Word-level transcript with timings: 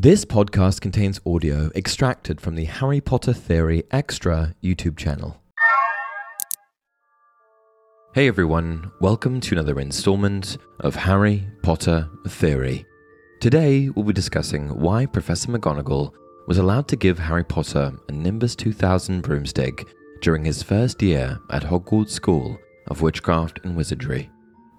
This 0.00 0.24
podcast 0.24 0.80
contains 0.80 1.20
audio 1.26 1.72
extracted 1.74 2.40
from 2.40 2.54
the 2.54 2.66
Harry 2.66 3.00
Potter 3.00 3.32
Theory 3.32 3.82
Extra 3.90 4.54
YouTube 4.62 4.96
channel. 4.96 5.42
Hey 8.14 8.28
everyone, 8.28 8.92
welcome 9.00 9.40
to 9.40 9.56
another 9.56 9.80
installment 9.80 10.56
of 10.78 10.94
Harry 10.94 11.48
Potter 11.64 12.08
Theory. 12.28 12.86
Today 13.40 13.88
we'll 13.88 14.04
be 14.04 14.12
discussing 14.12 14.68
why 14.68 15.04
Professor 15.04 15.50
McGonagall 15.50 16.12
was 16.46 16.58
allowed 16.58 16.86
to 16.86 16.96
give 16.96 17.18
Harry 17.18 17.42
Potter 17.42 17.92
a 18.08 18.12
Nimbus 18.12 18.54
2000 18.54 19.20
broomstick 19.20 19.84
during 20.20 20.44
his 20.44 20.62
first 20.62 21.02
year 21.02 21.40
at 21.50 21.64
Hogwarts 21.64 22.10
School 22.10 22.56
of 22.86 23.02
Witchcraft 23.02 23.58
and 23.64 23.76
Wizardry. 23.76 24.30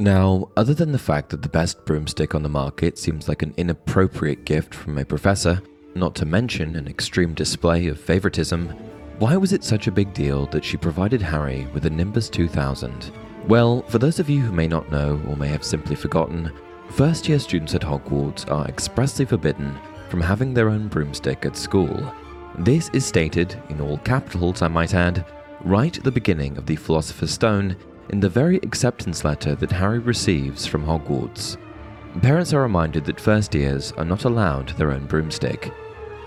Now, 0.00 0.48
other 0.56 0.74
than 0.74 0.92
the 0.92 0.98
fact 0.98 1.30
that 1.30 1.42
the 1.42 1.48
best 1.48 1.84
broomstick 1.84 2.36
on 2.36 2.44
the 2.44 2.48
market 2.48 2.96
seems 2.96 3.26
like 3.26 3.42
an 3.42 3.52
inappropriate 3.56 4.44
gift 4.44 4.72
from 4.72 4.96
a 4.96 5.04
professor, 5.04 5.60
not 5.96 6.14
to 6.16 6.24
mention 6.24 6.76
an 6.76 6.86
extreme 6.86 7.34
display 7.34 7.88
of 7.88 7.98
favoritism, 7.98 8.68
why 9.18 9.36
was 9.36 9.52
it 9.52 9.64
such 9.64 9.88
a 9.88 9.92
big 9.92 10.14
deal 10.14 10.46
that 10.46 10.64
she 10.64 10.76
provided 10.76 11.20
Harry 11.20 11.66
with 11.74 11.84
a 11.86 11.90
Nimbus 11.90 12.28
2000? 12.28 13.10
Well, 13.48 13.82
for 13.88 13.98
those 13.98 14.20
of 14.20 14.30
you 14.30 14.40
who 14.40 14.52
may 14.52 14.68
not 14.68 14.88
know 14.92 15.20
or 15.26 15.36
may 15.36 15.48
have 15.48 15.64
simply 15.64 15.96
forgotten, 15.96 16.52
first 16.90 17.28
year 17.28 17.40
students 17.40 17.74
at 17.74 17.82
Hogwarts 17.82 18.48
are 18.52 18.68
expressly 18.68 19.24
forbidden 19.24 19.76
from 20.10 20.20
having 20.20 20.54
their 20.54 20.68
own 20.68 20.86
broomstick 20.86 21.44
at 21.44 21.56
school. 21.56 22.14
This 22.58 22.88
is 22.90 23.04
stated, 23.04 23.60
in 23.68 23.80
all 23.80 23.98
capitals 23.98 24.62
I 24.62 24.68
might 24.68 24.94
add, 24.94 25.26
right 25.64 25.98
at 25.98 26.04
the 26.04 26.12
beginning 26.12 26.56
of 26.56 26.66
the 26.66 26.76
Philosopher's 26.76 27.32
Stone 27.32 27.74
in 28.10 28.20
the 28.20 28.28
very 28.28 28.56
acceptance 28.58 29.24
letter 29.24 29.54
that 29.54 29.70
Harry 29.70 29.98
receives 29.98 30.66
from 30.66 30.84
Hogwarts. 30.84 31.56
Parents 32.22 32.52
are 32.52 32.62
reminded 32.62 33.04
that 33.04 33.20
first 33.20 33.54
years 33.54 33.92
are 33.92 34.04
not 34.04 34.24
allowed 34.24 34.70
their 34.70 34.92
own 34.92 35.06
broomstick. 35.06 35.72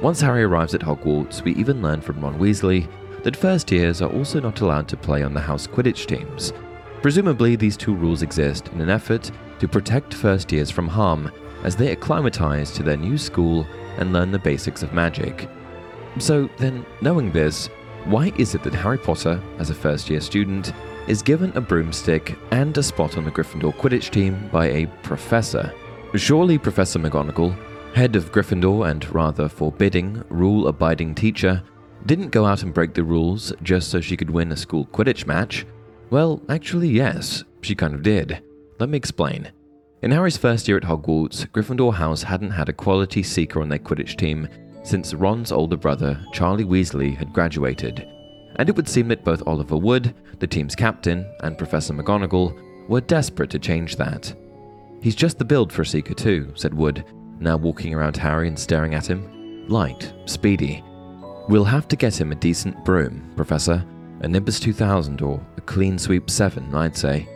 Once 0.00 0.20
Harry 0.20 0.44
arrives 0.44 0.74
at 0.74 0.80
Hogwarts, 0.80 1.42
we 1.42 1.54
even 1.54 1.82
learn 1.82 2.00
from 2.00 2.20
Ron 2.20 2.38
Weasley 2.38 2.88
that 3.22 3.36
first 3.36 3.70
years 3.72 4.02
are 4.02 4.10
also 4.10 4.40
not 4.40 4.60
allowed 4.60 4.88
to 4.88 4.96
play 4.96 5.22
on 5.22 5.34
the 5.34 5.40
house 5.40 5.66
Quidditch 5.66 6.06
teams. 6.06 6.52
Presumably, 7.02 7.56
these 7.56 7.76
two 7.76 7.94
rules 7.94 8.22
exist 8.22 8.68
in 8.68 8.80
an 8.80 8.90
effort 8.90 9.30
to 9.58 9.68
protect 9.68 10.14
first 10.14 10.52
years 10.52 10.70
from 10.70 10.88
harm 10.88 11.30
as 11.64 11.76
they 11.76 11.92
acclimatize 11.92 12.70
to 12.72 12.82
their 12.82 12.96
new 12.96 13.18
school 13.18 13.66
and 13.98 14.12
learn 14.12 14.30
the 14.30 14.38
basics 14.38 14.82
of 14.82 14.92
magic. 14.92 15.48
So, 16.18 16.48
then, 16.58 16.86
knowing 17.00 17.32
this, 17.32 17.68
why 18.04 18.32
is 18.36 18.54
it 18.54 18.62
that 18.62 18.74
Harry 18.74 18.98
Potter, 18.98 19.42
as 19.58 19.70
a 19.70 19.74
first 19.74 20.10
year 20.10 20.20
student, 20.20 20.72
is 21.08 21.22
given 21.22 21.56
a 21.56 21.60
broomstick 21.60 22.36
and 22.50 22.76
a 22.78 22.82
spot 22.82 23.16
on 23.16 23.24
the 23.24 23.30
Gryffindor 23.30 23.74
Quidditch 23.74 24.10
team 24.10 24.48
by 24.52 24.66
a 24.66 24.86
professor. 25.02 25.72
Surely 26.14 26.58
Professor 26.58 26.98
McGonagall, 26.98 27.56
head 27.94 28.16
of 28.16 28.32
Gryffindor 28.32 28.90
and 28.90 29.14
rather 29.14 29.48
forbidding, 29.48 30.22
rule 30.28 30.68
abiding 30.68 31.14
teacher, 31.14 31.62
didn't 32.06 32.30
go 32.30 32.44
out 32.44 32.62
and 32.62 32.72
break 32.72 32.94
the 32.94 33.02
rules 33.02 33.52
just 33.62 33.90
so 33.90 34.00
she 34.00 34.16
could 34.16 34.30
win 34.30 34.52
a 34.52 34.56
school 34.56 34.86
Quidditch 34.86 35.26
match. 35.26 35.66
Well, 36.10 36.40
actually, 36.48 36.88
yes, 36.88 37.44
she 37.62 37.74
kind 37.74 37.94
of 37.94 38.02
did. 38.02 38.42
Let 38.78 38.88
me 38.88 38.96
explain. 38.96 39.50
In 40.02 40.10
Harry's 40.10 40.36
first 40.36 40.68
year 40.68 40.76
at 40.76 40.82
Hogwarts, 40.84 41.46
Gryffindor 41.50 41.94
House 41.94 42.22
hadn't 42.22 42.50
had 42.50 42.68
a 42.68 42.74
quality 42.74 43.22
seeker 43.22 43.60
on 43.60 43.68
their 43.68 43.78
Quidditch 43.78 44.16
team 44.16 44.48
since 44.82 45.14
Ron's 45.14 45.50
older 45.50 45.76
brother, 45.76 46.22
Charlie 46.32 46.64
Weasley, 46.64 47.16
had 47.16 47.32
graduated 47.32 48.06
and 48.56 48.68
it 48.68 48.76
would 48.76 48.88
seem 48.88 49.08
that 49.08 49.24
both 49.24 49.46
Oliver 49.46 49.76
Wood, 49.76 50.14
the 50.38 50.46
team's 50.46 50.74
captain, 50.74 51.26
and 51.40 51.58
Professor 51.58 51.92
McGonagall 51.92 52.88
were 52.88 53.00
desperate 53.00 53.50
to 53.50 53.58
change 53.58 53.96
that. 53.96 54.34
He's 55.00 55.14
just 55.14 55.38
the 55.38 55.44
build 55.44 55.72
for 55.72 55.82
a 55.82 55.86
Seeker, 55.86 56.14
too, 56.14 56.52
said 56.54 56.72
Wood, 56.72 57.04
now 57.40 57.56
walking 57.56 57.94
around 57.94 58.16
Harry 58.16 58.48
and 58.48 58.58
staring 58.58 58.94
at 58.94 59.06
him. 59.06 59.68
Light, 59.68 60.12
speedy. 60.26 60.82
We'll 61.48 61.64
have 61.64 61.88
to 61.88 61.96
get 61.96 62.18
him 62.20 62.32
a 62.32 62.36
decent 62.36 62.84
broom, 62.84 63.32
Professor. 63.36 63.84
A 64.20 64.28
Nimbus 64.28 64.60
2000 64.60 65.20
or 65.20 65.44
a 65.56 65.60
Clean 65.60 65.98
Sweep 65.98 66.30
7, 66.30 66.74
I'd 66.74 66.96
say. 66.96 67.28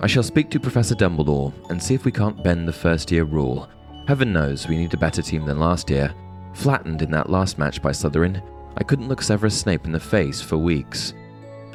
I 0.00 0.08
shall 0.08 0.24
speak 0.24 0.50
to 0.50 0.58
Professor 0.58 0.96
Dumbledore 0.96 1.52
and 1.70 1.80
see 1.80 1.94
if 1.94 2.04
we 2.04 2.10
can't 2.10 2.42
bend 2.42 2.66
the 2.66 2.72
first 2.72 3.12
year 3.12 3.22
rule. 3.22 3.68
Heaven 4.08 4.32
knows 4.32 4.66
we 4.66 4.76
need 4.76 4.92
a 4.94 4.96
better 4.96 5.22
team 5.22 5.46
than 5.46 5.60
last 5.60 5.90
year. 5.90 6.12
Flattened 6.54 7.02
in 7.02 7.10
that 7.12 7.30
last 7.30 7.56
match 7.56 7.80
by 7.80 7.90
Slytherin, 7.90 8.42
I 8.76 8.84
couldn't 8.84 9.08
look 9.08 9.22
Severus 9.22 9.58
Snape 9.58 9.84
in 9.84 9.92
the 9.92 10.00
face 10.00 10.40
for 10.40 10.56
weeks. 10.56 11.14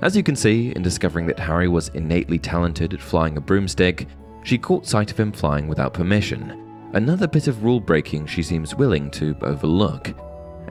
As 0.01 0.15
you 0.15 0.23
can 0.23 0.35
see, 0.35 0.71
in 0.75 0.81
discovering 0.81 1.25
that 1.27 1.39
Harry 1.39 1.67
was 1.67 1.89
innately 1.89 2.37
talented 2.37 2.93
at 2.93 3.01
flying 3.01 3.37
a 3.37 3.41
broomstick, 3.41 4.07
she 4.43 4.57
caught 4.57 4.85
sight 4.85 5.11
of 5.11 5.19
him 5.19 5.31
flying 5.31 5.67
without 5.67 5.93
permission. 5.93 6.63
Another 6.93 7.27
bit 7.27 7.47
of 7.47 7.63
rule 7.63 7.79
breaking 7.79 8.27
she 8.27 8.43
seems 8.43 8.75
willing 8.75 9.11
to 9.11 9.35
overlook. 9.41 10.13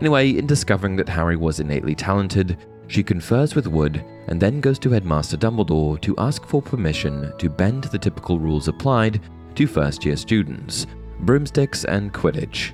Anyway, 0.01 0.37
in 0.37 0.47
discovering 0.47 0.97
that 0.97 1.09
Harry 1.09 1.37
was 1.37 1.61
innately 1.61 1.95
talented, 1.95 2.57
she 2.87 3.03
confers 3.03 3.55
with 3.55 3.67
Wood 3.67 4.05
and 4.29 4.41
then 4.41 4.61
goes 4.61 4.79
to 4.81 4.91
Headmaster 4.91 5.37
Dumbledore 5.37 6.01
to 6.03 6.17
ask 6.19 6.47
for 6.47 6.63
permission 6.63 7.33
to 7.39 7.51
bend 7.51 7.85
the 7.85 7.99
typical 7.99 8.39
rules 8.39 8.69
applied 8.69 9.21
to 9.55 9.67
first 9.67 10.05
year 10.05 10.17
students 10.17 10.87
broomsticks 11.21 11.85
and 11.85 12.13
Quidditch. 12.13 12.73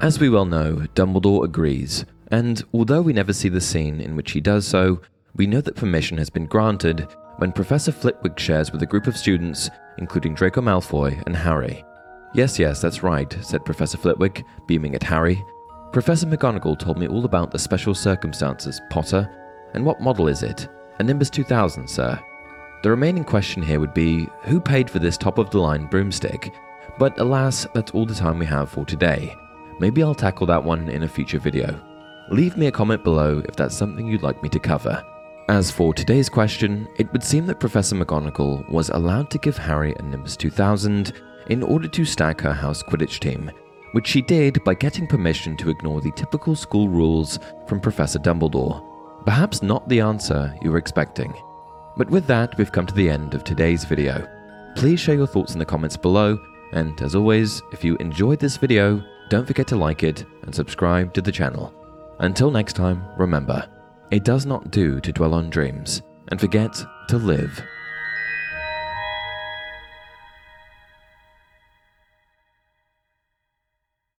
As 0.00 0.20
we 0.20 0.28
well 0.28 0.44
know, 0.44 0.86
Dumbledore 0.94 1.44
agrees, 1.44 2.04
and 2.30 2.62
although 2.72 3.02
we 3.02 3.12
never 3.12 3.32
see 3.32 3.48
the 3.48 3.60
scene 3.60 4.00
in 4.00 4.16
which 4.16 4.32
he 4.32 4.40
does 4.40 4.66
so, 4.66 5.00
we 5.36 5.46
know 5.46 5.60
that 5.60 5.76
permission 5.76 6.18
has 6.18 6.30
been 6.30 6.46
granted 6.46 7.06
when 7.38 7.52
Professor 7.52 7.92
Flitwick 7.92 8.38
shares 8.38 8.72
with 8.72 8.82
a 8.82 8.86
group 8.86 9.06
of 9.06 9.16
students, 9.16 9.70
including 9.98 10.34
Draco 10.34 10.60
Malfoy 10.60 11.22
and 11.26 11.34
Harry. 11.34 11.84
Yes, 12.34 12.58
yes, 12.58 12.80
that's 12.80 13.02
right, 13.02 13.34
said 13.42 13.64
Professor 13.64 13.98
Flitwick, 13.98 14.44
beaming 14.66 14.94
at 14.94 15.02
Harry. 15.02 15.42
Professor 15.92 16.26
McGonagall 16.26 16.78
told 16.78 16.98
me 16.98 17.08
all 17.08 17.24
about 17.24 17.50
the 17.50 17.58
special 17.58 17.94
circumstances, 17.94 18.80
Potter. 18.90 19.28
And 19.74 19.84
what 19.84 20.00
model 20.00 20.28
is 20.28 20.42
it? 20.42 20.68
A 20.98 21.02
Nimbus 21.02 21.30
2000, 21.30 21.88
sir. 21.88 22.20
The 22.82 22.90
remaining 22.90 23.24
question 23.24 23.62
here 23.62 23.80
would 23.80 23.94
be 23.94 24.28
who 24.42 24.60
paid 24.60 24.88
for 24.88 25.00
this 25.00 25.16
top 25.16 25.38
of 25.38 25.50
the 25.50 25.58
line 25.58 25.86
broomstick? 25.86 26.52
But 26.98 27.18
alas, 27.18 27.66
that's 27.74 27.92
all 27.92 28.06
the 28.06 28.14
time 28.14 28.38
we 28.38 28.46
have 28.46 28.70
for 28.70 28.84
today. 28.84 29.34
Maybe 29.80 30.02
I'll 30.02 30.14
tackle 30.14 30.46
that 30.46 30.62
one 30.62 30.88
in 30.88 31.02
a 31.02 31.08
future 31.08 31.38
video. 31.38 31.89
Leave 32.30 32.56
me 32.56 32.68
a 32.68 32.72
comment 32.72 33.02
below 33.02 33.42
if 33.48 33.56
that's 33.56 33.76
something 33.76 34.06
you'd 34.06 34.22
like 34.22 34.40
me 34.40 34.48
to 34.48 34.60
cover. 34.60 35.04
As 35.48 35.68
for 35.68 35.92
today's 35.92 36.28
question, 36.28 36.86
it 36.96 37.10
would 37.12 37.24
seem 37.24 37.44
that 37.46 37.58
Professor 37.58 37.96
McGonagall 37.96 38.68
was 38.70 38.88
allowed 38.90 39.32
to 39.32 39.38
give 39.38 39.58
Harry 39.58 39.92
a 39.98 40.02
Nimbus 40.02 40.36
2000 40.36 41.12
in 41.48 41.64
order 41.64 41.88
to 41.88 42.04
stack 42.04 42.40
her 42.40 42.52
house 42.52 42.84
Quidditch 42.84 43.18
team, 43.18 43.50
which 43.92 44.06
she 44.06 44.22
did 44.22 44.62
by 44.62 44.74
getting 44.74 45.08
permission 45.08 45.56
to 45.56 45.70
ignore 45.70 46.00
the 46.00 46.12
typical 46.12 46.54
school 46.54 46.88
rules 46.88 47.40
from 47.66 47.80
Professor 47.80 48.20
Dumbledore. 48.20 48.86
Perhaps 49.24 49.60
not 49.60 49.88
the 49.88 49.98
answer 49.98 50.54
you 50.62 50.70
were 50.70 50.78
expecting. 50.78 51.34
But 51.96 52.10
with 52.10 52.28
that, 52.28 52.56
we've 52.56 52.70
come 52.70 52.86
to 52.86 52.94
the 52.94 53.10
end 53.10 53.34
of 53.34 53.42
today's 53.42 53.82
video. 53.84 54.24
Please 54.76 55.00
share 55.00 55.16
your 55.16 55.26
thoughts 55.26 55.54
in 55.54 55.58
the 55.58 55.64
comments 55.64 55.96
below, 55.96 56.38
and 56.74 57.02
as 57.02 57.16
always, 57.16 57.60
if 57.72 57.82
you 57.82 57.96
enjoyed 57.96 58.38
this 58.38 58.56
video, 58.56 59.02
don't 59.30 59.48
forget 59.48 59.66
to 59.66 59.76
like 59.76 60.04
it 60.04 60.24
and 60.42 60.54
subscribe 60.54 61.12
to 61.14 61.20
the 61.20 61.32
channel. 61.32 61.74
Until 62.20 62.50
next 62.50 62.74
time, 62.74 63.02
remember, 63.16 63.66
it 64.10 64.24
does 64.24 64.44
not 64.44 64.70
do 64.70 65.00
to 65.00 65.10
dwell 65.10 65.32
on 65.32 65.48
dreams 65.48 66.02
and 66.28 66.38
forget 66.38 66.78
to 67.08 67.16
live 67.16 67.62